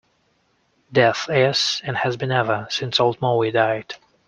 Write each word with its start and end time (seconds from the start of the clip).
Death 0.91 1.27
is 1.29 1.79
and 1.85 1.95
has 1.95 2.17
been 2.17 2.31
ever 2.31 2.65
since 2.71 2.99
old 2.99 3.21
Maui 3.21 3.51
died. 3.51 3.93